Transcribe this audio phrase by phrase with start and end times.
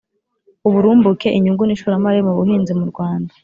[0.67, 3.31] uburumbuke, inyungu n'ishoramari mu buhinzi mu rwanda,